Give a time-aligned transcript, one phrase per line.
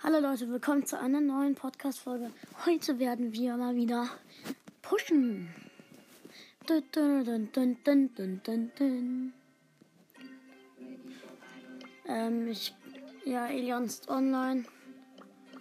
[0.00, 2.30] Hallo Leute, willkommen zu einer neuen Podcast-Folge.
[2.64, 4.08] Heute werden wir mal wieder
[4.80, 5.48] pushen.
[6.68, 9.32] Dun, dun, dun.
[12.06, 12.72] Ähm, ich,
[13.24, 14.62] ja, Aliens Online.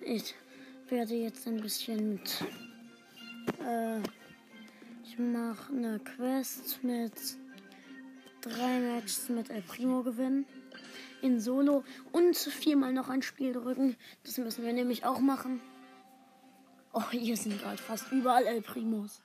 [0.01, 0.35] Ich
[0.89, 2.45] werde jetzt ein bisschen mit,
[3.65, 3.97] äh,
[5.03, 7.13] ich mache eine Quest mit
[8.41, 10.45] drei Matches mit El Primo gewinnen
[11.21, 13.95] in Solo und viermal noch ein Spiel drücken.
[14.23, 15.61] Das müssen wir nämlich auch machen.
[16.93, 19.21] Oh, hier sind gerade fast überall El Primos.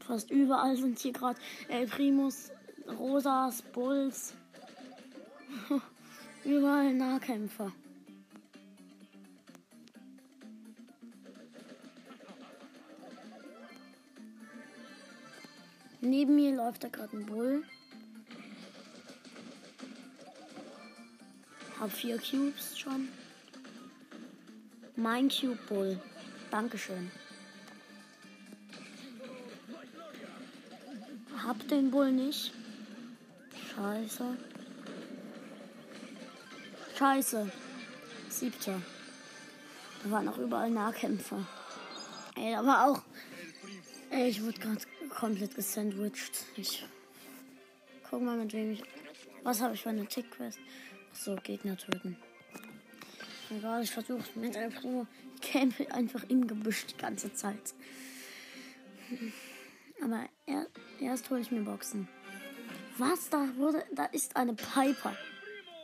[0.00, 2.50] Fast überall sind hier gerade El Primos,
[2.86, 4.34] Rosas, Bulls.
[6.44, 7.72] überall Nahkämpfer.
[16.06, 17.64] Neben mir läuft da gerade ein Bull.
[21.80, 23.08] Hab vier Cubes schon.
[24.94, 26.00] Mein Cube Bull.
[26.52, 27.10] Dankeschön.
[31.44, 32.52] Hab den Bull nicht.
[33.74, 34.36] Scheiße.
[36.96, 37.50] Scheiße.
[38.28, 38.80] Siebter.
[40.04, 41.44] Da waren auch überall Nahkämpfer.
[42.36, 43.02] Ey, da war auch.
[44.10, 44.80] Ey, ich wurde gerade
[45.16, 46.44] komplett gesandwiched.
[46.56, 46.84] Ich
[48.08, 48.82] guck mal, mit wem ich.
[49.42, 50.58] Was habe ich für eine Tick-Quest?
[51.12, 52.16] So, Gegner töten.
[53.50, 55.06] Egal, ich versuche mit einfach nur.
[55.40, 57.74] Ich campe einfach im Gebüsch die ganze Zeit.
[60.02, 60.66] Aber er,
[61.00, 62.08] erst hole ich mir Boxen.
[62.98, 63.30] Was?
[63.30, 63.84] Da wurde.
[63.94, 65.16] Da ist eine Piper.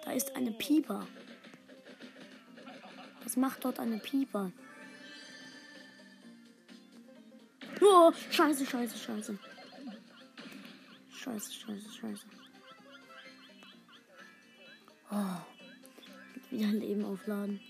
[0.04, 1.06] Da ist eine Pieper.
[3.22, 4.52] Was macht dort eine Pieper?
[7.84, 9.38] Oh, scheiße, scheiße, scheiße.
[11.10, 12.26] Scheiße, scheiße, scheiße.
[15.10, 15.36] Oh.
[16.50, 17.60] Wieder Leben aufladen.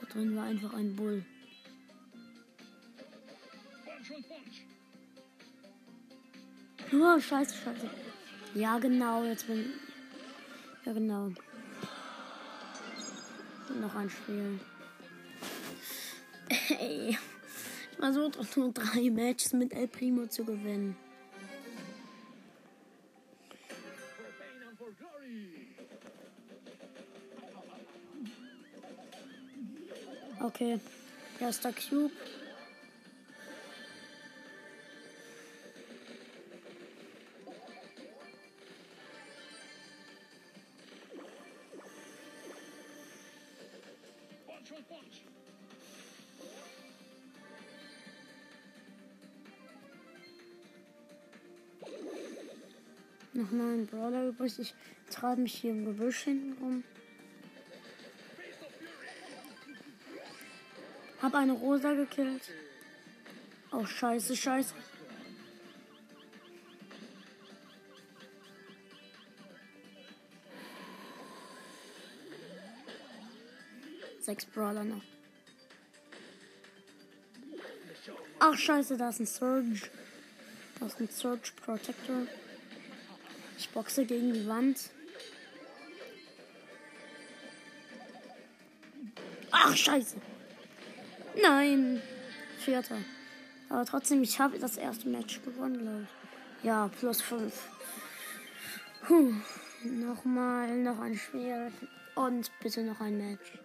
[0.00, 1.24] Da drin war einfach ein Bull.
[6.94, 7.90] Oh, scheiße, scheiße.
[8.54, 9.72] Ja, genau, jetzt bin
[10.86, 11.30] Ja, genau.
[13.80, 14.60] Noch ein Spiel.
[16.78, 17.18] Ey
[18.36, 20.96] auch nur drei Matches mit El Primo zu gewinnen.
[30.40, 30.80] Okay,
[31.38, 32.10] erster Cube.
[53.52, 54.58] Nochmal ein Brawler übrig.
[54.58, 54.74] Ich
[55.10, 56.84] treibe mich hier im Gebüsch hinten rum.
[61.20, 62.50] Hab eine Rosa gekillt.
[63.70, 64.74] Oh, scheiße, scheiße.
[74.20, 75.02] Sechs Brawler noch.
[78.38, 79.90] Ach, scheiße, da ist ein Surge.
[80.80, 82.26] Da ist ein Surge Protector.
[83.62, 84.90] Ich boxe gegen die Wand.
[89.52, 90.16] Ach, scheiße.
[91.40, 92.02] Nein.
[92.58, 92.98] Vierter.
[93.68, 96.64] Aber trotzdem, ich habe das erste Match gewonnen, glaube ich.
[96.64, 97.68] Ja, plus fünf.
[99.06, 99.32] Puh.
[99.84, 101.70] Nochmal, noch ein Spiel.
[102.16, 103.60] Und bitte noch ein Match.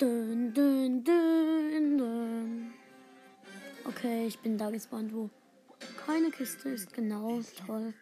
[0.00, 2.74] Dün, dün, dün, dün.
[3.84, 5.30] Okay, ich bin da gespawnt, wo
[6.06, 6.92] keine Kiste ist.
[6.92, 7.92] Genau, toll.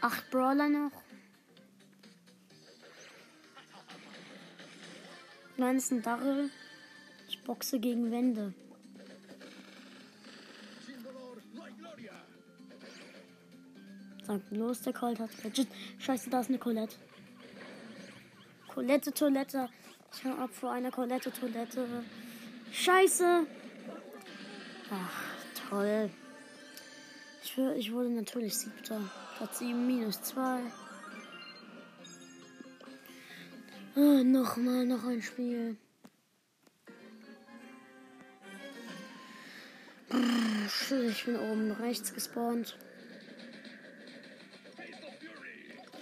[0.00, 0.90] Acht Brawler noch.
[5.58, 6.50] Nein, ist ein Darrell.
[7.28, 8.54] Ich boxe gegen Wände.
[14.24, 15.68] Sagt los, der Colt hat legit.
[15.98, 16.96] Scheiße, da ist eine Colette.
[18.68, 19.68] Colette, Toilette.
[20.14, 21.86] Ich hab ab vor einer Colette, Toilette.
[22.72, 23.46] Scheiße.
[24.90, 26.10] Ach, toll.
[27.42, 29.00] Ich, ich wurde natürlich siebter.
[29.36, 30.60] Platz 7 minus 2.
[33.96, 35.76] Oh, Nochmal, noch ein Spiel.
[40.90, 42.78] Ich bin oben rechts gespawnt.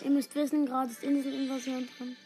[0.02, 2.16] Ihr müsst wissen, gerade ist Inselinvasion dran.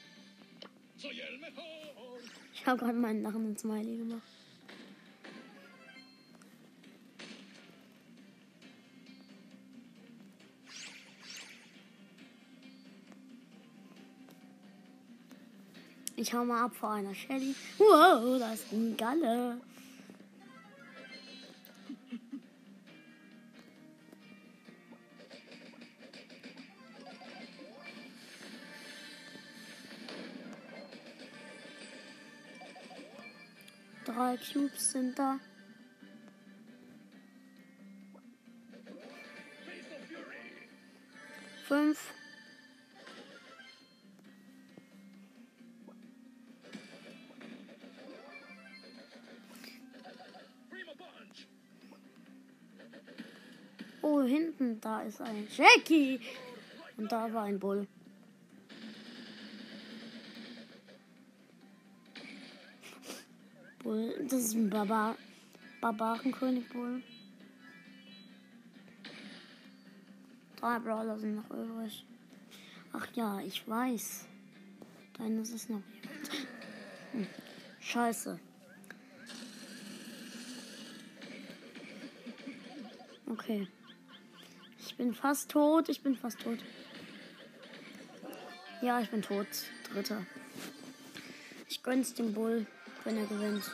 [2.55, 4.34] Ich habe gerade meinen lachenden Smiley gemacht.
[16.25, 17.55] Ich hau mal ab vor einer Shelly.
[17.77, 19.61] Wow, da ist ein Galle.
[34.07, 35.39] Drei Cubes sind da.
[41.69, 42.15] Fünf.
[54.27, 56.21] Hinten, da ist ein Jackie.
[56.97, 57.87] Und da war ein Bull.
[63.83, 65.17] Bull, das ist ein Barbar
[65.81, 67.03] Barbarenkönig Bull.
[70.57, 72.07] Drei Brawler sind noch übrig.
[72.95, 74.27] Ach ja, ich weiß.
[75.19, 75.83] Dann ist es noch.
[77.13, 77.27] Hm.
[77.81, 78.41] Scheiße.
[83.27, 83.69] Okay.
[84.95, 85.89] Ich bin fast tot.
[85.89, 86.61] Ich bin fast tot.
[88.81, 89.49] Ja, ich bin tot.
[89.93, 90.25] Dritter.
[91.69, 92.65] Ich gönn's dem Bull,
[93.03, 93.65] wenn er gewinnt.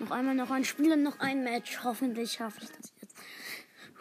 [0.00, 1.82] Noch einmal noch ein Spiel und noch ein Match.
[1.82, 3.16] Hoffentlich schaffe ich das jetzt.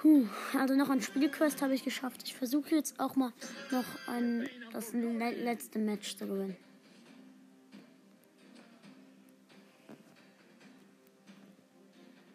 [0.01, 0.27] Puh,
[0.59, 2.23] also noch ein Spielquest habe ich geschafft.
[2.25, 3.31] Ich versuche jetzt auch mal
[3.71, 6.57] noch ein, das letzte Match zu gewinnen.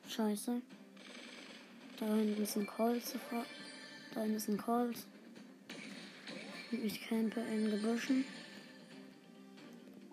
[0.08, 0.62] Scheiße.
[2.00, 3.02] Da hinten ist ein Colt.
[3.30, 3.44] Da
[4.18, 4.98] hinten ist ein Colt.
[6.70, 8.24] Ich campe in Gebüschen.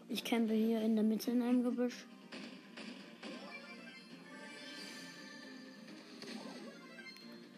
[0.09, 2.05] Ich campe hier in der Mitte in einem Gebüsch.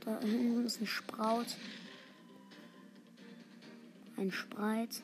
[0.05, 1.57] Da hinten ist ein Spraut.
[4.15, 5.01] Ein Spreit.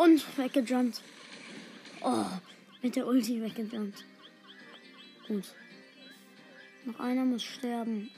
[0.00, 1.02] Und weggejumpt.
[2.00, 2.24] Oh,
[2.80, 4.02] mit der Ulti weggejumpt.
[5.28, 5.44] Gut.
[6.86, 8.10] Noch einer muss sterben.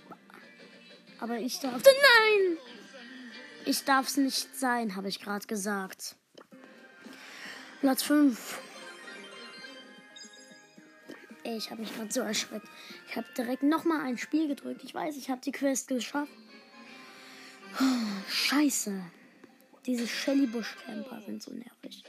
[1.18, 1.82] Aber ich darf.
[1.82, 2.56] Nein!
[3.64, 6.14] Ich darf es nicht sein, habe ich gerade gesagt.
[7.80, 8.60] Platz 5.
[11.42, 12.68] Ey, ich habe mich gerade so erschreckt.
[13.08, 14.84] Ich habe direkt nochmal ein Spiel gedrückt.
[14.84, 16.30] Ich weiß, ich habe die Quest geschafft.
[17.80, 19.02] Oh, scheiße.
[19.84, 22.04] Diese Shelly Bush Camper sind so nervig.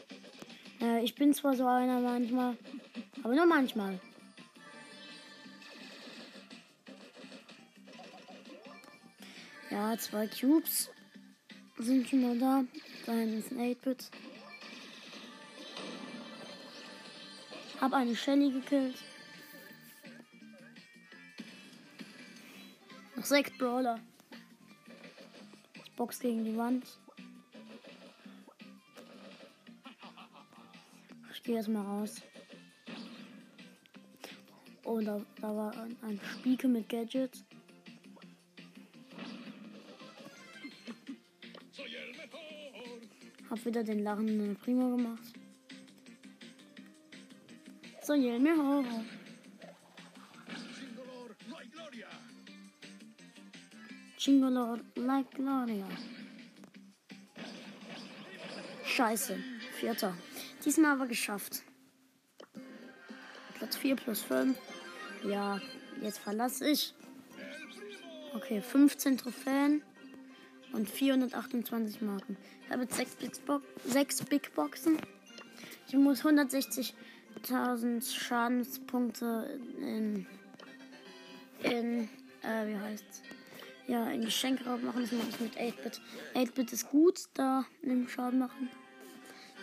[0.79, 2.55] Äh, ich bin zwar so einer manchmal,
[3.23, 3.99] aber nur manchmal.
[9.71, 10.91] Ja, zwei Cubes
[11.79, 12.63] sind schon mal da.
[13.07, 14.11] Da ist ein 8-Bit.
[17.81, 18.95] Hab eine Shelly gekillt.
[23.15, 23.99] Noch sechs Brawler.
[25.95, 26.85] Box gegen die Wand.
[31.43, 32.21] Ich gehe erstmal raus.
[34.85, 37.43] Oh, da, da war ein, ein Spieke mit Gadgets.
[43.49, 45.33] Hab wieder den lachenden Primo gemacht.
[48.03, 48.85] So, hier mir hoch.
[54.17, 55.89] Chingolor like Gloria.
[58.85, 59.37] Scheiße.
[59.77, 60.15] Vierter.
[60.65, 61.63] Diesmal aber geschafft.
[63.57, 64.57] Platz 4 plus 5.
[65.25, 65.59] Ja,
[66.01, 66.93] jetzt verlasse ich.
[68.33, 69.83] Okay, 15 Trophäen
[70.71, 72.37] und 428 Marken.
[72.65, 74.97] Ich habe jetzt 6 Big, Bo 6 Big Boxen.
[75.87, 80.25] Ich muss 160.000 Schadenspunkte in,
[81.61, 82.09] in
[82.41, 83.21] äh, wie heißt's?
[83.87, 85.01] Ja, in Geschenkraub machen.
[85.01, 85.99] Das mache ich mit 8-Bit.
[86.35, 88.69] 8-Bit ist gut, da im Schaden machen.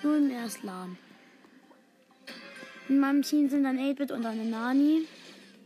[0.02, 0.98] Nur im Erstladen.
[2.88, 5.06] In meinem Team sind ein 8-Bit und eine Nani.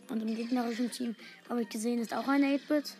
[0.08, 1.14] Und im gegnerischen Team
[1.48, 2.96] habe ich gesehen, ist auch ein 8-Bit.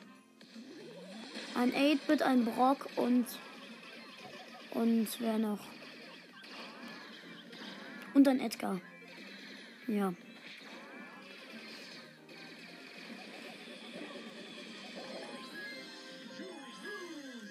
[1.55, 3.27] Ein 8-Bit, ein Brock und.
[4.71, 5.61] Und wer noch?
[8.15, 8.81] Und ein Edgar.
[9.87, 10.15] Ja.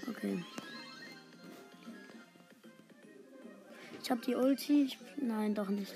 [0.09, 0.43] Okay.
[4.03, 4.83] Ich hab die Ulti.
[4.83, 5.93] Ich, nein, doch nicht.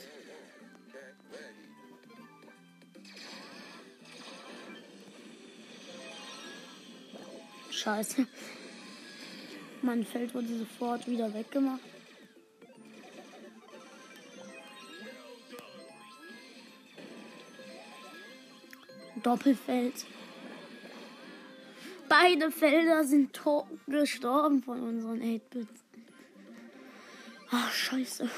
[7.70, 8.26] Scheiße.
[9.82, 11.82] Mein Feld wurde sofort wieder weggemacht.
[19.22, 20.06] Doppelfeld.
[22.08, 23.38] Beide Felder sind
[23.86, 25.87] gestorben von unseren 8-Bits.
[27.50, 28.30] Ach, scheiße.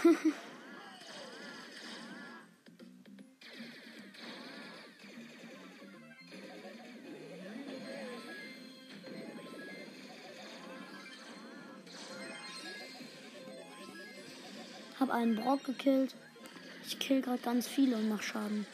[14.99, 16.13] Hab einen Brock gekillt.
[16.85, 18.65] Ich kill gerade ganz viele und mach Schaden.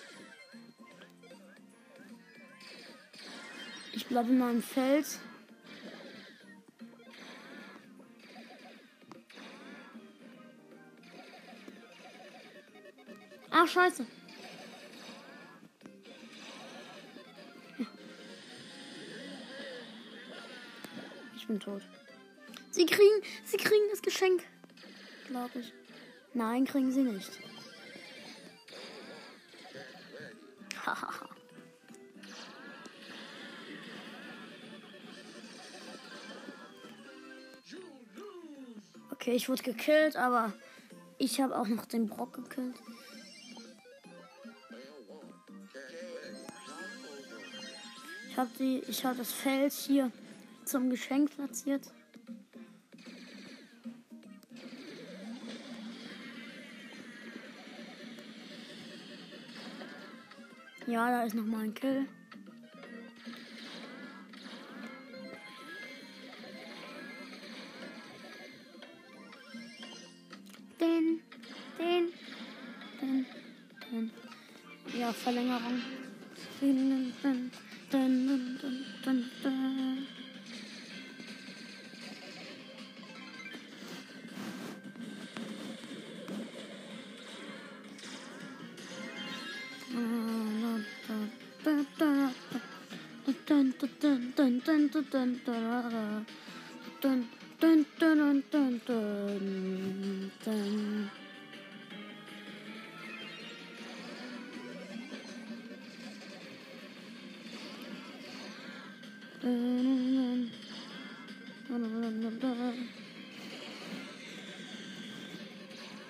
[3.93, 5.05] Ich bleibe in meinem Feld.
[13.75, 14.05] Scheiße.
[21.35, 21.81] Ich bin tot.
[22.71, 24.43] Sie kriegen, sie kriegen das Geschenk.
[25.27, 25.73] Glaube ich.
[26.33, 27.31] Nein, kriegen sie nicht.
[39.11, 40.53] Okay, ich wurde gekillt, aber
[41.17, 42.75] ich habe auch noch den Brock gekillt.
[48.35, 50.11] Ich habe die, ich habe das Feld hier
[50.65, 51.89] zum Geschenk platziert.
[60.85, 62.05] Ja, da ist noch mal ein Kill.
[70.81, 71.21] Den,
[71.79, 72.13] den,
[72.99, 73.25] den,
[73.89, 74.11] den.
[74.99, 76.04] Ja, Verlängerung.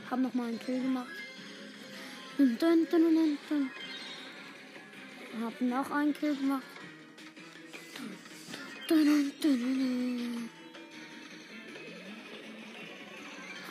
[0.10, 1.08] Hab noch mal einen Kill gemacht.
[5.42, 6.75] Hab noch einen Kill gemacht.
[8.88, 10.50] Dun, dun, dun.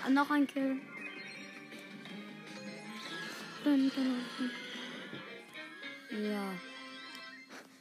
[0.02, 0.80] Hab noch einen Kill.
[6.11, 6.52] Ja.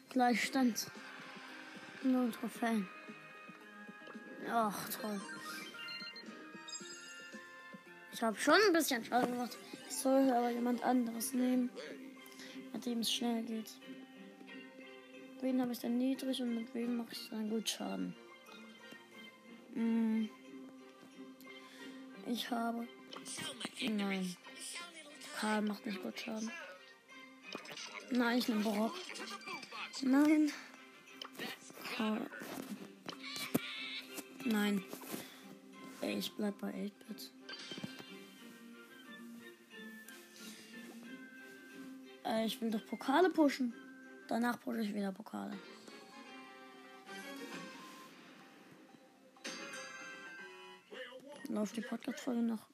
[0.10, 0.88] Gleichstand.
[2.04, 2.88] Null Trophäen.
[4.50, 5.20] Ach, toll.
[8.14, 9.58] Ich habe schon ein bisschen Schaden gemacht.
[9.90, 11.70] Ich soll aber jemand anderes nehmen,
[12.72, 13.72] mit dem es schnell geht.
[15.44, 18.16] Wen habe ich dann niedrig und mit wem mache ich dann gut Schaden?
[19.74, 20.30] Hm.
[22.26, 22.88] Ich habe.
[23.82, 24.38] Nein.
[25.36, 26.50] Karl macht nicht gut Schaden.
[28.10, 28.94] Nein, ich nehme Brock.
[30.02, 30.50] Nein.
[31.98, 32.22] Karl.
[34.46, 34.82] Nein.
[36.02, 37.32] Ich bleib bei 8-Bit.
[42.24, 43.74] Äh, ich will doch Pokale pushen.
[44.28, 45.58] Danach pushe ich wieder Pokale.
[51.50, 52.66] Läuft die Podcast-Folge noch?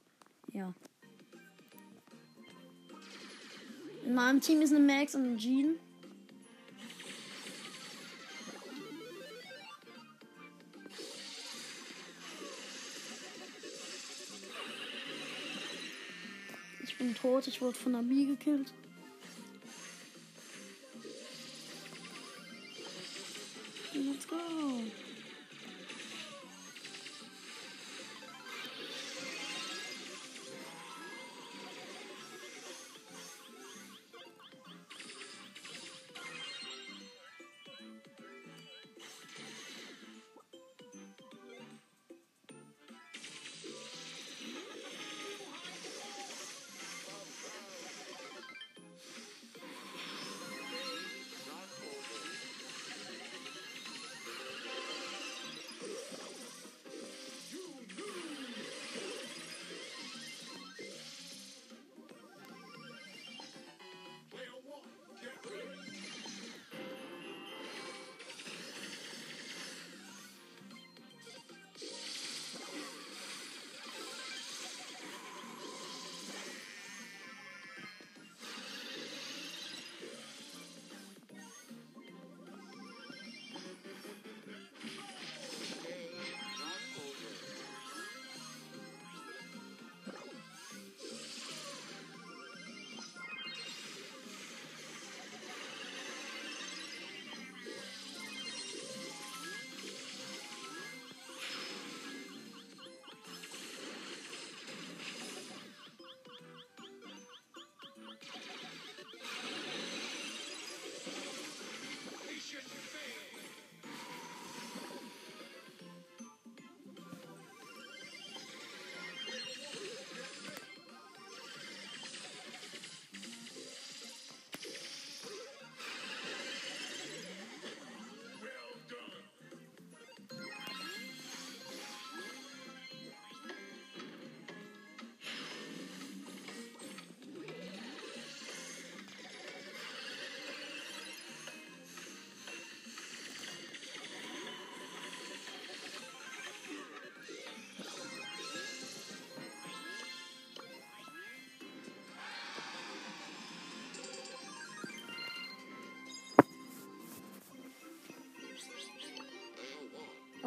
[0.53, 0.74] Ja.
[4.06, 5.75] In meinem Team ist eine Max und ein Jean.
[16.84, 18.74] Ich bin tot, ich wurde von Ami gekillt.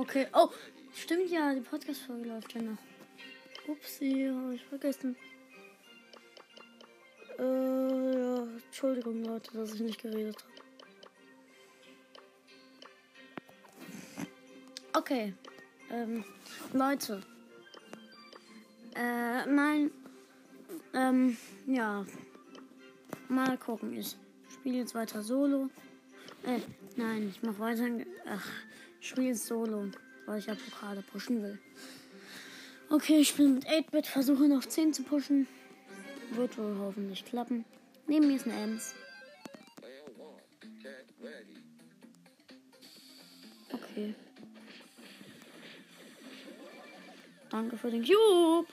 [0.03, 0.27] Okay.
[0.33, 0.49] Oh,
[0.97, 2.79] stimmt ja, die Podcast-Folge läuft ja noch.
[3.69, 5.15] Upsi, habe ich vergessen.
[7.39, 10.37] Äh, ja, Entschuldigung, Leute, dass ich nicht geredet
[14.19, 14.27] habe.
[14.95, 15.35] Okay.
[15.89, 16.25] Ähm,
[16.73, 17.23] Leute.
[18.97, 19.93] Äh, mein.
[20.95, 21.37] Ähm,
[21.69, 22.05] ja.
[23.29, 23.97] Mal gucken.
[23.97, 24.17] Ich
[24.53, 25.71] spiele jetzt weiter Solo.
[26.43, 26.59] Äh,
[26.97, 27.85] nein, ich mache weiter.
[28.27, 28.49] Ach,
[29.03, 29.91] ich spiele Solo,
[30.27, 31.59] weil ich ja Pokale pushen will.
[32.89, 35.49] Okay, ich spiele mit 8-Bit, versuche noch 10 zu pushen.
[36.31, 37.65] Wird wohl hoffentlich klappen.
[38.07, 38.95] Neben mir ist eine Ems.
[43.73, 44.15] Okay.
[47.51, 48.69] Danke für den Cube.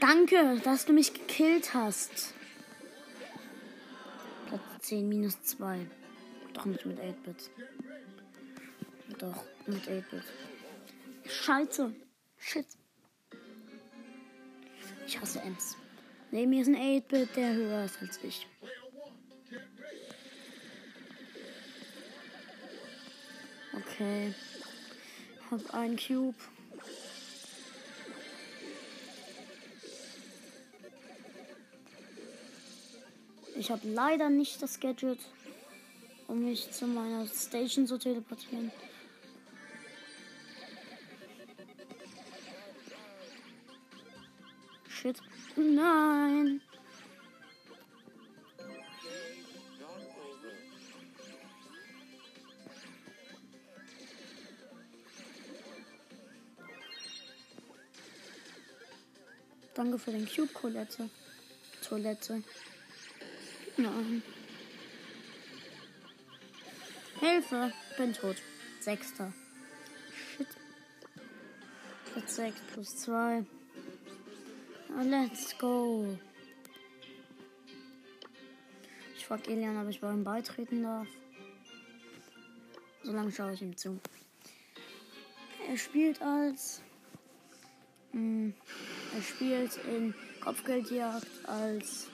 [0.00, 2.32] Danke, dass du mich gekillt hast.
[4.46, 5.84] Platz 10 minus 2.
[6.54, 7.50] Doch nicht mit 8-Bit.
[9.18, 10.22] Doch, mit 8-Bit.
[11.26, 11.92] Scheiße.
[12.38, 12.66] Shit.
[15.06, 15.76] Ich hasse Ems.
[16.30, 18.46] Neben mir ist ein 8-Bit, der höher ist als ich.
[23.72, 24.34] Okay.
[25.50, 26.36] Hab einen Cube.
[33.56, 35.18] Ich habe leider nicht das Gadget,
[36.28, 38.70] um mich zu meiner Station zu teleportieren.
[45.08, 45.22] Shit.
[45.56, 46.60] Nein.
[59.74, 61.08] Danke für den Cube, Colette.
[61.88, 62.42] Toilette.
[63.78, 64.22] Nein.
[67.20, 68.36] Hilfe, bin tot.
[68.80, 69.32] Sechster.
[70.36, 70.48] Shit.
[72.12, 73.46] Platz 6 plus 2.
[75.00, 76.18] Let's go.
[79.16, 81.06] Ich frage Elian, ob ich bei ihm beitreten darf.
[83.04, 84.00] Solange schaue ich ihm zu.
[85.68, 86.82] Er spielt als.
[88.12, 88.54] Mh, hm,
[89.14, 92.08] er spielt in Kopfgeldjagd als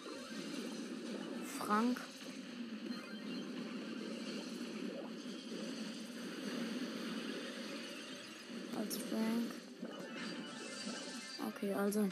[1.58, 1.98] Frank.
[8.76, 9.50] Als Frank.
[11.48, 12.10] Okay, also.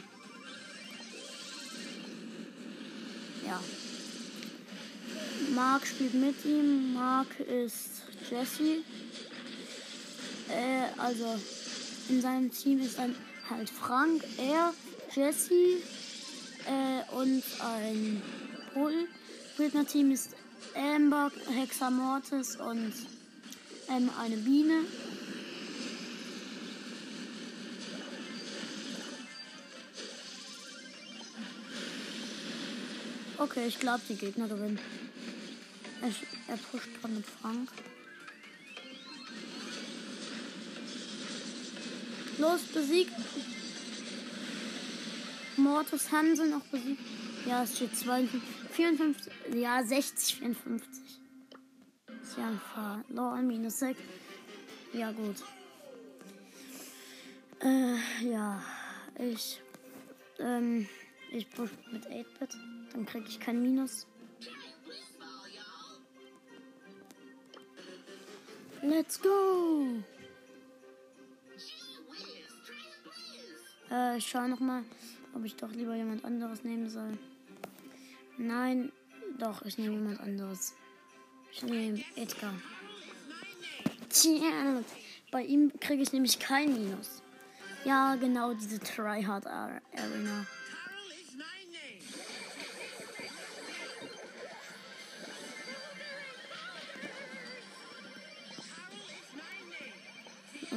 [5.73, 6.93] Mark spielt mit ihm.
[6.93, 8.83] Mark ist Jesse.
[10.47, 11.25] Äh, also
[12.09, 13.15] in seinem Team ist dann
[13.49, 14.71] halt Frank, er,
[15.15, 15.79] Jesse
[16.67, 18.21] äh, und ein
[18.71, 19.07] Pol.
[19.57, 20.35] Gegnerteam ist
[20.75, 22.93] Amber, Hexer Mortis und
[23.89, 24.81] ähm, eine Biene.
[33.39, 34.77] Okay, ich glaube, die Gegner gewinnen.
[36.03, 37.69] Er, pusht dran mit Frank.
[42.37, 43.13] Los, besiegt.
[45.55, 47.01] Mortis Hansen noch besiegt.
[47.47, 50.91] Ja, es steht 52, 54, ja, 60, 54.
[52.21, 53.97] Ist ja ein verloren, minus 6.
[54.91, 55.37] Ja, gut.
[57.61, 58.61] Äh, ja,
[59.17, 59.61] ich,
[60.39, 60.85] ähm,
[61.31, 62.57] ich push mit 8-Bit.
[62.91, 64.05] Dann kriege ich kein Minus.
[68.83, 70.03] Let's go!
[73.89, 74.83] Äh, ich schau noch mal,
[75.33, 77.17] ob ich doch lieber jemand anderes nehmen soll.
[78.37, 78.91] Nein,
[79.39, 80.73] doch, ich nehme jemand anderes.
[81.53, 82.53] Ich nehme Edgar.
[84.09, 84.81] Tja,
[85.31, 87.21] bei ihm kriege ich nämlich kein Minus.
[87.85, 90.45] Ja, genau, diese Tryhard Arena.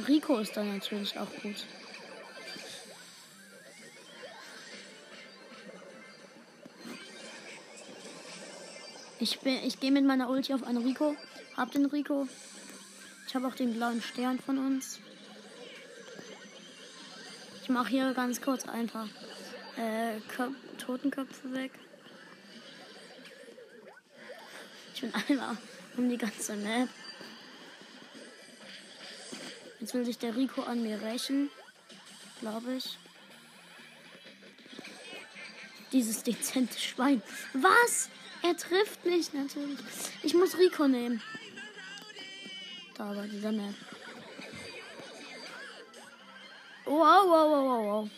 [0.05, 1.65] Rico ist da natürlich auch gut.
[9.19, 11.15] Ich, ich gehe mit meiner Ulti auf einen Rico.
[11.55, 12.27] Hab den Rico.
[13.27, 14.99] Ich habe auch den blauen Stern von uns.
[17.63, 19.07] Ich mache hier ganz kurz einfach
[19.77, 20.19] äh,
[20.77, 21.71] Totenköpfe weg.
[24.93, 25.57] Ich bin einmal
[25.97, 26.89] um die ganze Map.
[29.79, 31.49] Jetzt will sich der Rico an mir rächen.
[32.39, 32.97] Glaube ich.
[35.91, 37.21] Dieses dezente Schwein.
[37.53, 38.09] Was?
[38.43, 39.79] Er trifft mich natürlich.
[40.23, 41.21] Ich muss Rico nehmen.
[42.95, 43.75] Da war dieser Map.
[46.85, 48.09] Wow, wow, wow, wow, wow.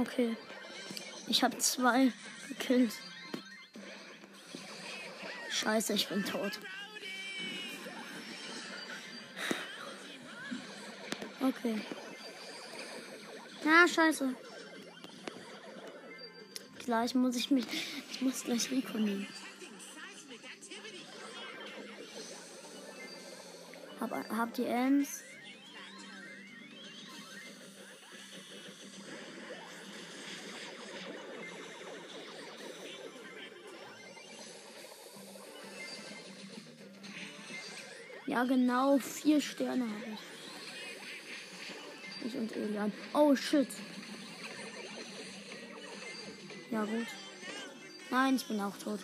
[0.00, 0.36] Okay.
[1.26, 2.12] Ich habe zwei
[2.48, 2.92] gekillt.
[5.60, 6.58] Scheiße, ich bin tot.
[11.42, 11.82] Okay.
[13.62, 14.34] Ja, scheiße.
[16.78, 17.66] Gleich muss ich mich.
[18.10, 19.26] Ich muss gleich Rico nehmen.
[24.00, 25.19] Hab, hab die Ems.
[38.44, 38.98] Genau.
[38.98, 40.18] Vier Sterne habe ich.
[42.26, 42.92] Ich und Elian.
[43.14, 43.68] Oh, shit.
[46.70, 47.06] Ja, gut.
[48.10, 49.00] Nein, ich bin auch tot.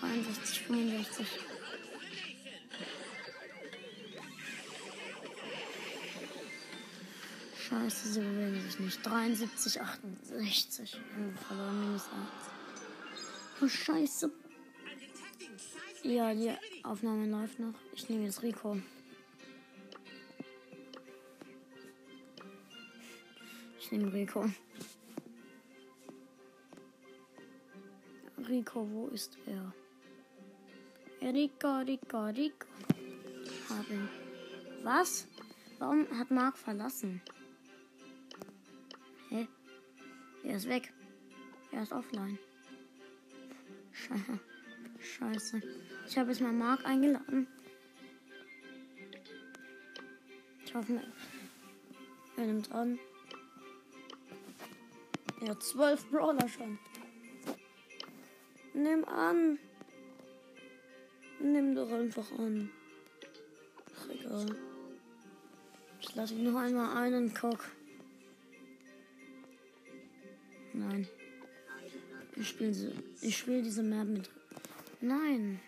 [0.00, 1.26] 63, 65.
[7.68, 9.06] Scheiße, sie bewegen sich nicht.
[9.06, 11.00] 73, 68.
[11.46, 12.12] Verloren minus 1.
[13.62, 14.30] Oh, Scheiße.
[16.02, 16.52] Ja, die
[16.84, 17.74] Aufnahme läuft noch.
[17.94, 18.76] Ich nehme jetzt Rico.
[23.78, 24.50] Ich nehme Rico.
[28.48, 29.72] Rico, wo ist er?
[31.22, 32.66] Rico, Rico, Rico.
[33.68, 34.08] Hab ihn.
[34.82, 35.28] Was?
[35.78, 37.22] Warum hat Mark verlassen?
[39.28, 39.46] Hä?
[40.42, 40.92] Er ist weg.
[41.70, 42.38] Er ist offline.
[43.92, 44.51] Scheiße.
[45.22, 45.62] Scheiße.
[46.08, 47.46] Ich habe jetzt mal Mark eingeladen.
[50.64, 51.00] Ich hoffe,
[52.36, 52.98] er nimmt an.
[55.40, 56.78] Er hat zwölf Brawler schon.
[58.74, 59.58] Nimm an.
[61.40, 62.70] Nimm doch einfach an.
[63.96, 64.56] Ach, egal.
[66.00, 67.68] Ich lasse ihn noch einmal einen Cock.
[70.72, 71.06] Nein.
[72.34, 74.30] Ich spiele ich spiel diese Map mit.
[75.04, 75.60] Nein.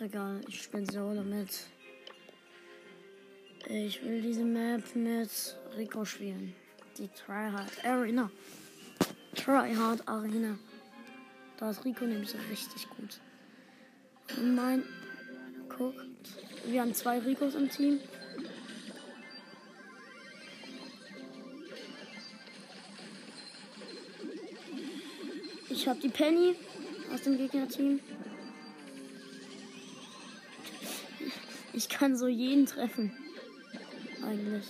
[0.00, 1.66] Egal, ich spiele Solo mit.
[3.66, 6.54] Ich will diese Map mit Rico spielen.
[6.96, 8.30] Die Tryhard Arena.
[9.34, 10.56] Tryhard Arena.
[11.56, 13.20] Da ist Rico nämlich richtig gut.
[14.36, 14.84] Und mein.
[15.76, 16.28] Guckt.
[16.66, 17.98] Wir haben zwei Ricos im Team.
[25.68, 26.54] Ich habe die Penny
[27.14, 28.00] aus dem Gegnerteam.
[31.72, 33.16] Ich kann so jeden treffen.
[34.20, 34.64] Eigentlich.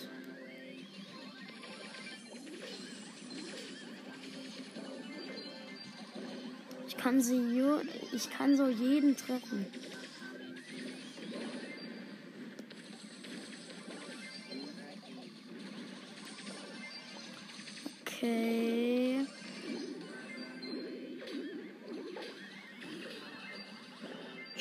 [6.87, 7.63] Ich kann sie
[8.13, 9.67] ich kann so jeden treffen.
[18.03, 18.54] Okay.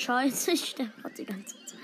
[0.03, 1.75] Scheiße, ich sterbe gerade die ganze Zeit.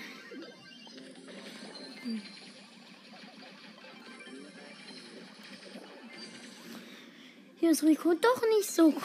[7.56, 9.04] Hier ist Rico doch nicht so gut.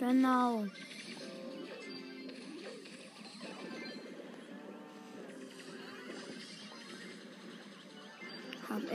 [0.00, 0.66] Genau.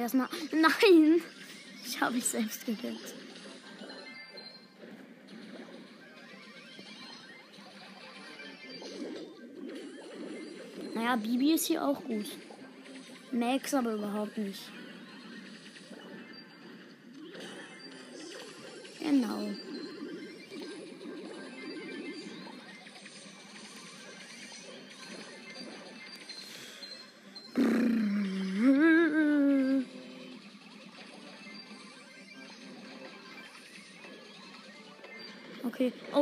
[0.02, 0.28] Erstmal.
[0.52, 1.22] Nein!
[1.86, 2.98] Ich habe mich selbst gekillt.
[10.94, 12.28] Naja, Bibi ist hier auch gut.
[13.32, 14.62] Max aber überhaupt nicht.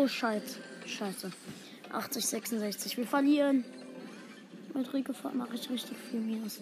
[0.10, 0.60] Scheiße.
[0.86, 1.32] Scheiße.
[1.92, 2.98] 80, 66.
[2.98, 3.64] Wir verlieren.
[4.74, 6.62] Mit Rico mache ich richtig viel Minus.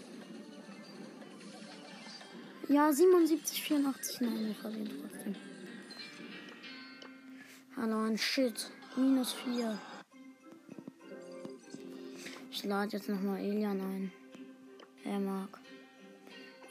[2.68, 4.22] Ja, 77, 84.
[4.22, 5.36] Nein, wir verlieren trotzdem.
[7.78, 8.70] Hallo, ein Shit.
[8.96, 9.78] Minus 4.
[12.52, 14.12] Ich lade jetzt nochmal Elian ein.
[15.06, 15.60] Er mag.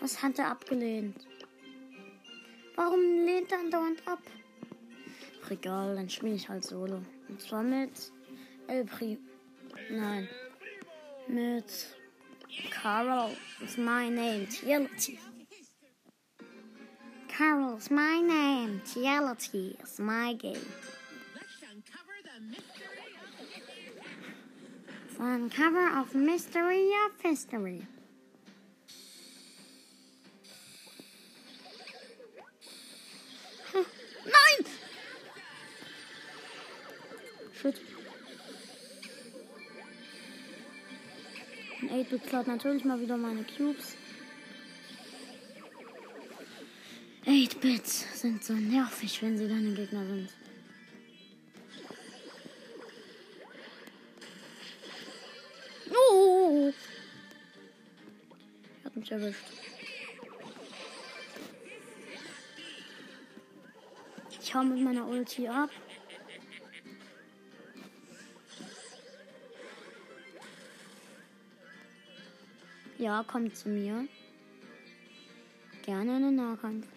[0.00, 1.16] Was hat er abgelehnt?
[2.74, 4.20] Warum lehnt er andauernd ab?
[5.46, 7.00] Ach, egal, dann spiele ich halt solo.
[7.28, 8.10] Und zwar mit
[8.66, 9.16] El Pri.
[9.90, 10.28] Nein.
[11.28, 11.86] Mit
[12.70, 13.30] Carol
[13.62, 14.48] is my name.
[14.48, 15.18] TLT.
[17.28, 18.80] Carol is my name.
[18.96, 20.66] Reality is my game.
[21.34, 23.14] Let's uncover the mystery
[25.08, 27.86] of Uncover of mystery of history.
[37.66, 37.80] Shit.
[41.82, 43.96] Ein 8-Bit klaut natürlich mal wieder meine Cubes.
[47.24, 50.30] 8-Bits sind so nervig, wenn sie deine Gegner sind.
[55.90, 56.72] Oh!
[58.84, 59.42] Hat mich erwischt.
[64.40, 65.70] Ich hau mit meiner Ulti ab.
[73.06, 74.08] Ja, kommt zu mir.
[75.84, 76.88] Gerne in den Nahkampf.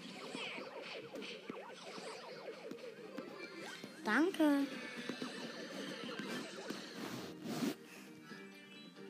[4.03, 4.65] Danke.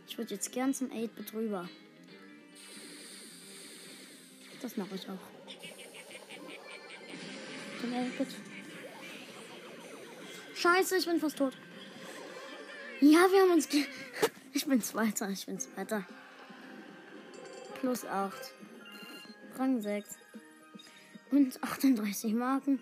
[0.10, 1.70] Ich würde jetzt gern zum 8-Bit rüber.
[4.62, 5.26] Das mache ich auch.
[7.80, 8.28] Zum 8-Bit.
[10.54, 11.54] Scheiße, ich bin fast tot.
[13.00, 13.70] Ja, wir haben uns.
[14.52, 16.06] Ich bin Zweiter, ich bin Zweiter.
[17.80, 18.54] Plus 8.
[19.58, 20.18] Rang 6.
[21.32, 22.80] Und 38 Marken.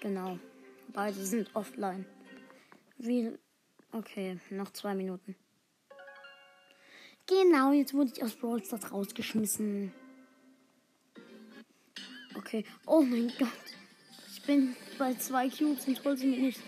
[0.00, 0.38] Genau.
[0.88, 2.06] Beide sind offline.
[2.98, 3.32] Wie.
[3.92, 5.34] Okay, noch zwei Minuten.
[7.26, 9.92] Genau, jetzt wurde ich aus Brawl Stars rausgeschmissen.
[12.34, 12.64] Okay.
[12.86, 13.48] Oh mein Gott.
[14.32, 16.60] Ich bin bei zwei Cubes und hol sie mir nicht.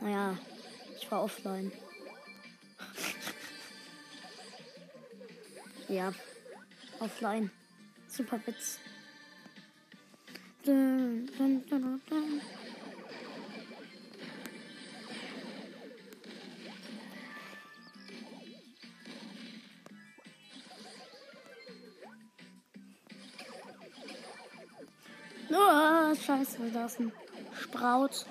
[0.00, 0.38] Naja,
[0.98, 1.72] ich war offline.
[5.90, 6.12] Ja,
[7.00, 7.50] offline.
[8.08, 8.78] Super Witz.
[25.52, 27.12] Oh, scheiße, da ist ein
[27.60, 28.26] Spraut.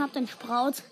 [0.00, 0.82] Hab den Spraut.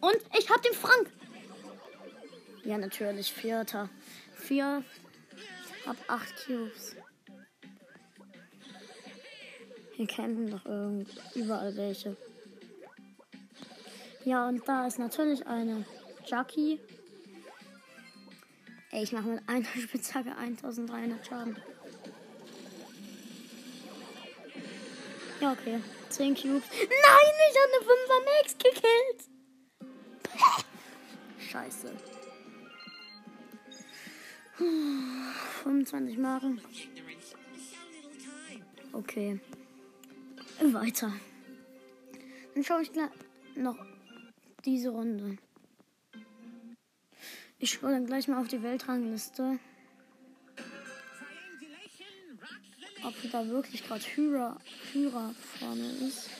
[0.00, 1.10] Und ich hab den Frank.
[2.62, 3.32] Ja, natürlich.
[3.32, 3.88] Vierter.
[4.34, 4.84] Vier.
[5.86, 6.96] Hab acht Cubes.
[9.94, 10.66] Hier campen doch
[11.34, 12.14] überall welche.
[14.26, 15.86] Ja, und da ist natürlich eine
[16.26, 16.78] Jackie.
[18.90, 21.56] Ey, ich mache mit einer Spitzhacke 1300 Schaden.
[25.40, 25.80] Ja, okay.
[26.10, 26.64] 10 Cubes.
[26.70, 29.20] Nein, ich habe eine 5er Max gekillt.
[31.50, 31.94] Scheiße.
[35.62, 36.60] 25 Marken.
[38.92, 39.40] Okay.
[40.60, 41.12] Weiter.
[42.54, 43.08] Dann schaue ich gleich
[43.54, 43.78] noch
[44.66, 45.38] diese Runde.
[47.58, 49.58] Ich schaue dann gleich mal auf die Weltrangliste,
[53.10, 54.56] ob da wirklich gerade Hyra,
[54.92, 56.30] Hyra vorne ist.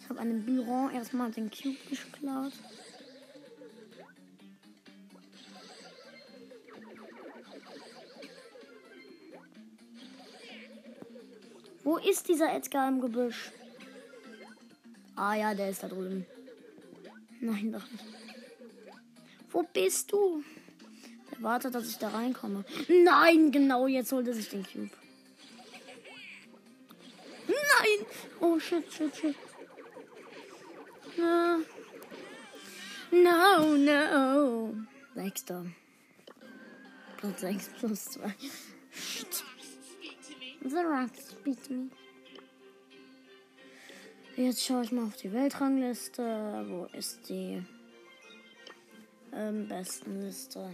[0.00, 2.52] Ich habe einem Büro erstmal den Cube geklaut.
[11.84, 13.50] Wo ist dieser Edgar im Gebüsch?
[15.16, 16.26] Ah ja, der ist da drüben.
[17.40, 18.04] Nein, doch nicht.
[19.50, 20.44] Wo bist du?
[21.30, 22.64] Der wartet, dass ich da reinkomme.
[22.88, 24.90] Nein, genau, jetzt holt er sich den Cube.
[27.46, 28.06] Nein!
[28.40, 29.36] Oh, shit, shit, shit.
[31.16, 31.58] No.
[33.10, 34.74] No, no.
[35.14, 35.64] Sechster.
[37.16, 38.34] Platz 6 plus 2.
[38.92, 39.34] Shit.
[39.34, 40.70] speak to me.
[40.70, 41.90] The Rocks beat me.
[44.36, 46.64] Jetzt schaue ich mal auf die Weltrangliste.
[46.68, 47.60] Wo ist die
[49.32, 50.70] ähm, besten Liste?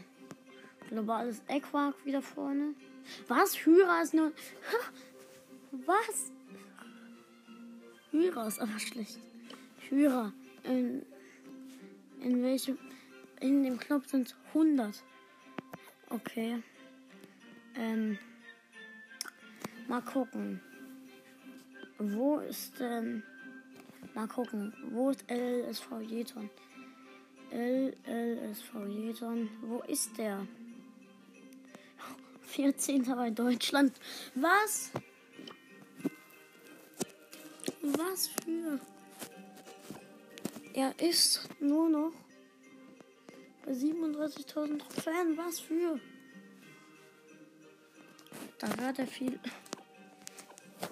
[0.89, 2.75] Globales Equark wieder vorne.
[3.29, 3.55] Was?
[3.65, 4.27] Hyra ist nur.
[4.27, 4.93] Ha!
[5.87, 6.33] Was?
[8.11, 9.19] Hyra ist aber schlecht.
[9.89, 10.33] Hyra.
[10.65, 11.05] In,
[12.21, 12.79] in welchem.
[13.41, 15.03] In dem Club sind 100.
[16.11, 16.63] Okay.
[17.77, 18.19] Ähm.
[19.89, 20.61] Mal gucken.
[21.99, 23.23] Wo ist denn.
[24.15, 24.73] Mal gucken.
[24.91, 26.49] Wo ist LSV Jeton?
[27.51, 29.49] LLSV Jedon.
[29.63, 30.47] Wo ist der?
[32.55, 33.05] 14.
[33.17, 33.93] bei Deutschland.
[34.37, 34.93] Was?
[37.83, 38.79] Was für?
[40.73, 42.13] Er ist nur noch
[43.67, 45.37] bei 37.000 Trophäen.
[45.37, 45.99] Was für?
[48.61, 49.41] Da hat er viel.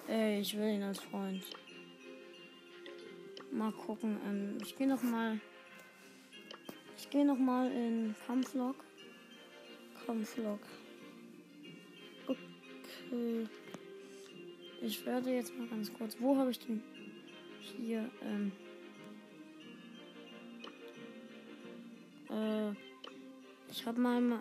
[0.09, 1.45] Ey, ich will ihn als Freund.
[3.53, 4.21] Mal gucken.
[4.27, 5.41] Ähm, ich gehe noch mal.
[6.99, 8.75] Ich gehe noch mal in Kampflog.
[10.07, 10.59] Kampflog.
[13.13, 13.47] Okay.
[14.81, 16.17] Ich werde jetzt mal ganz kurz.
[16.19, 16.83] Wo habe ich denn
[17.77, 18.11] hier?
[18.23, 18.53] Ähm,
[22.31, 22.73] äh,
[23.71, 24.41] ich habe mal in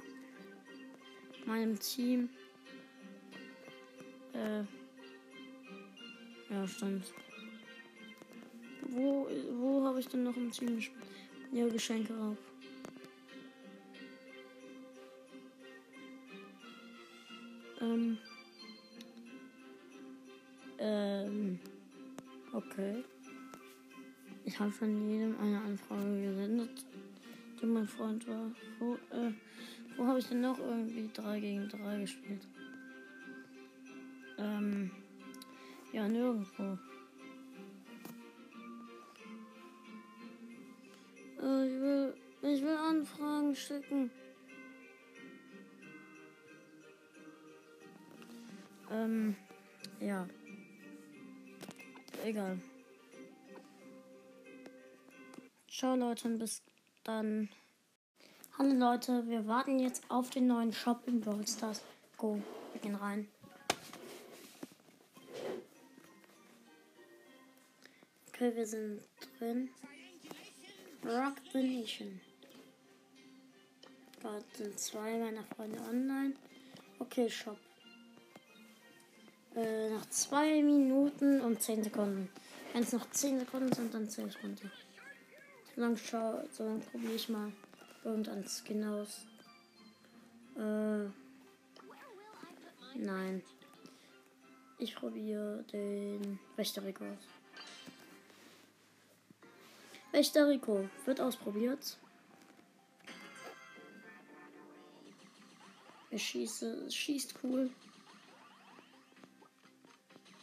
[1.46, 2.30] meinem Team.
[4.34, 4.64] Äh,
[6.50, 7.14] ja, stimmt.
[8.84, 11.04] Wo, wo habe ich denn noch im Team gespielt?
[11.52, 12.38] Ja, Geschenke auf.
[17.82, 18.18] Ähm.
[20.82, 21.60] Ähm.
[22.52, 23.04] Okay.
[24.44, 26.86] Ich habe von jedem eine Anfrage gesendet,
[27.62, 28.52] die mein Freund war.
[28.80, 29.32] Wo, äh,
[29.96, 32.48] wo habe ich denn noch irgendwie 3 gegen 3 gespielt?
[34.40, 34.90] Ähm.
[35.94, 36.80] Ja, nirgendwo.
[41.44, 44.10] Äh, ich will, ich will Anfragen schicken.
[48.90, 49.36] Ähm,
[50.00, 50.28] ja.
[52.24, 52.60] Egal.
[55.68, 56.62] Ciao Leute und bis
[57.04, 57.50] dann.
[58.58, 61.82] Hallo Leute, wir warten jetzt auf den neuen Shop im Brawl Stars.
[62.18, 62.40] Go,
[62.74, 63.28] wir gehen rein.
[68.28, 69.02] Okay, wir sind
[69.40, 69.70] drin.
[71.04, 72.22] Rock the Nation.
[74.22, 76.36] Gerade sind zwei meiner Freunde online.
[77.00, 77.58] Okay, Shop.
[79.56, 82.30] Äh, nach zwei Minuten und zehn Sekunden.
[82.72, 84.72] Wenn es noch zehn Sekunden sind, dann zähle ich runter.
[85.76, 87.52] So lange schau, so lange probiere ich mal
[88.04, 89.26] irgendein Skin aus.
[90.56, 91.10] Äh,
[92.96, 93.44] nein.
[94.78, 97.28] Ich probiere den Wächter-Rico aus.
[100.12, 101.98] Wächter-Rico wird ausprobiert.
[106.10, 107.70] Er schießt, schießt cool.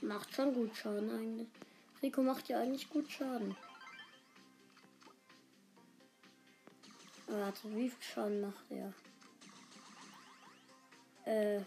[0.00, 1.48] Macht schon gut Schaden eigentlich.
[2.02, 3.56] Rico macht ja eigentlich gut Schaden.
[7.26, 8.94] Warte, wie viel Schaden macht er?
[11.24, 11.62] Äh,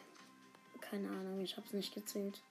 [0.80, 2.42] keine Ahnung, ich hab's nicht gezählt.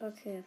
[0.00, 0.42] Okay.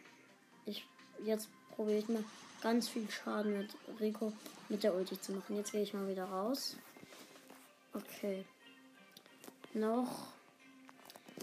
[0.65, 0.85] Ich
[1.23, 2.23] jetzt probiere ich mal
[2.61, 4.33] ganz viel Schaden mit Rico
[4.69, 5.55] mit der Ulti zu machen.
[5.55, 6.75] Jetzt gehe ich mal wieder raus.
[7.93, 8.45] Okay.
[9.73, 10.27] Noch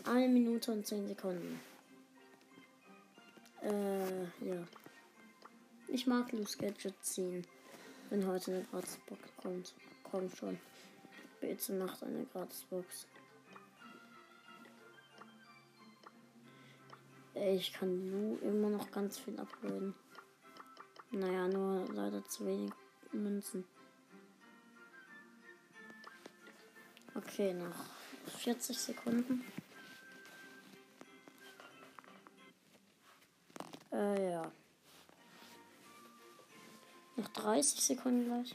[0.09, 1.61] eine Minute und zehn Sekunden.
[3.63, 4.65] Äh, ja.
[5.89, 7.47] Ich mag Loose Gadget ziehen.
[8.11, 9.75] Wenn heute eine Gratisbox kommt.
[10.11, 10.59] Kommt schon.
[11.41, 13.07] Bitte macht eine Gratisbox.
[17.35, 19.95] Ich kann Lu immer noch ganz viel upgraden.
[21.11, 22.73] Naja, nur leider zu wenig
[23.13, 23.65] Münzen.
[27.15, 27.85] Okay, nach
[28.39, 29.45] 40 Sekunden.
[33.93, 34.53] Äh, ja.
[37.17, 38.55] Noch 30 Sekunden gleich.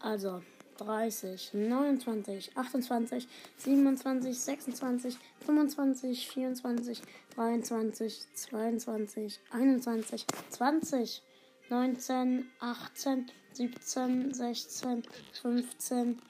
[0.00, 0.42] Also,
[0.78, 7.02] 30, 29, 28, 27, 26, 25, 24,
[7.34, 11.22] 23, 22, 21, 20,
[11.70, 15.02] 19, 18, 17, 16,
[15.42, 16.22] 15,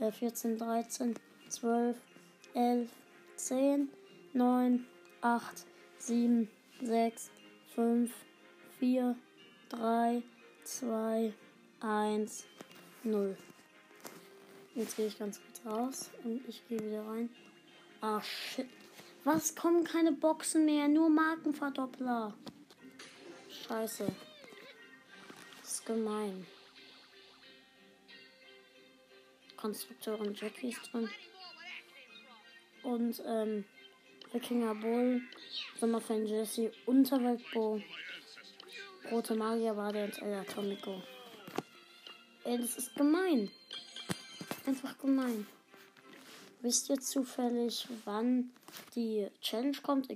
[0.00, 1.14] äh, 14, 13,
[1.48, 1.96] 12,
[2.54, 2.90] 11,
[3.36, 3.88] 10,
[4.34, 4.86] 9,
[5.20, 5.66] 8,
[6.04, 6.48] 7,
[6.82, 7.30] 6,
[7.76, 8.10] 5,
[8.80, 9.16] 4,
[9.68, 10.22] 3,
[10.64, 11.32] 2,
[11.80, 12.44] 1,
[13.04, 13.36] 0.
[14.74, 17.30] Jetzt gehe ich ganz kurz raus und ich gehe wieder rein.
[18.00, 18.66] Ah, shit.
[19.22, 19.54] Was?
[19.54, 22.34] Kommen keine Boxen mehr, nur Markenverdoppler.
[23.68, 24.12] Scheiße.
[25.60, 26.44] Das ist gemein.
[29.56, 31.08] Konstrukteurin Jackie ist drin.
[32.82, 33.64] Und, ähm,
[34.32, 35.20] Wikinger Bull,
[35.78, 37.82] Sommerfan Jesse, Unterweltbo,
[39.10, 41.02] Rote Magier Bade und El Atomico.
[42.44, 43.50] Ey, das ist gemein.
[44.66, 45.46] Einfach gemein.
[46.62, 48.50] Wisst ihr zufällig, wann
[48.94, 50.08] die Challenge kommt?